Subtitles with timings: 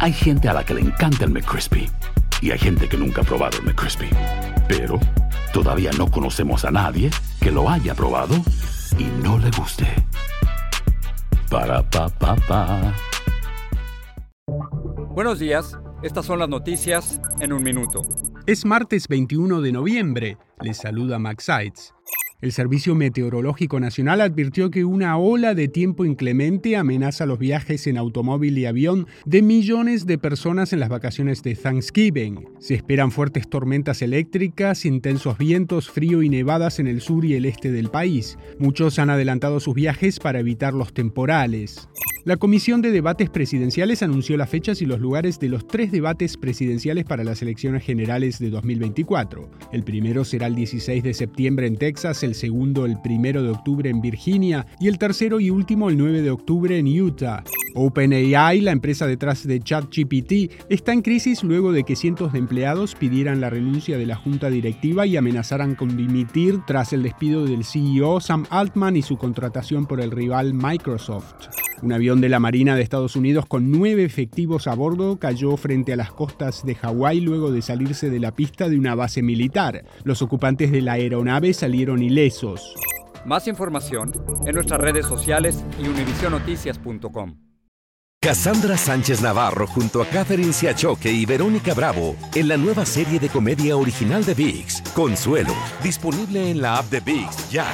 [0.00, 1.90] Hay gente a la que le encanta el McCrispy
[2.40, 4.08] y hay gente que nunca ha probado el McCrispy.
[4.68, 5.00] Pero
[5.52, 8.36] todavía no conocemos a nadie que lo haya probado
[8.96, 9.86] y no le guste.
[11.50, 12.94] Para pa pa pa.
[15.10, 18.02] Buenos días, estas son las noticias en un minuto.
[18.46, 20.38] Es martes 21 de noviembre.
[20.60, 21.92] Les saluda Max Seitz.
[22.40, 27.98] El Servicio Meteorológico Nacional advirtió que una ola de tiempo inclemente amenaza los viajes en
[27.98, 32.48] automóvil y avión de millones de personas en las vacaciones de Thanksgiving.
[32.60, 37.44] Se esperan fuertes tormentas eléctricas, intensos vientos, frío y nevadas en el sur y el
[37.44, 38.38] este del país.
[38.60, 41.88] Muchos han adelantado sus viajes para evitar los temporales.
[42.24, 46.36] La Comisión de Debates Presidenciales anunció las fechas y los lugares de los tres debates
[46.36, 49.48] presidenciales para las elecciones generales de 2024.
[49.72, 53.88] El primero será el 16 de septiembre en Texas, el segundo el 1 de octubre
[53.88, 57.44] en Virginia y el tercero y último el 9 de octubre en Utah.
[57.74, 62.94] OpenAI, la empresa detrás de ChatGPT, está en crisis luego de que cientos de empleados
[62.94, 67.64] pidieran la renuncia de la junta directiva y amenazaran con dimitir tras el despido del
[67.64, 71.57] CEO Sam Altman y su contratación por el rival Microsoft.
[71.80, 75.92] Un avión de la Marina de Estados Unidos con nueve efectivos a bordo cayó frente
[75.92, 79.84] a las costas de Hawái luego de salirse de la pista de una base militar.
[80.02, 82.74] Los ocupantes de la aeronave salieron ilesos.
[83.24, 84.12] Más información
[84.44, 87.36] en nuestras redes sociales y univisionoticias.com.
[88.20, 93.28] Cassandra Sánchez Navarro junto a Catherine Siachoque y Verónica Bravo en la nueva serie de
[93.28, 97.66] comedia original de VIX, Consuelo, disponible en la app de VIX ya.